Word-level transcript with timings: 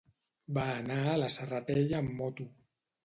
Va 0.57 0.63
anar 0.77 0.97
a 1.11 1.15
la 1.25 1.29
Serratella 1.35 2.01
amb 2.01 2.17
moto. 2.23 2.49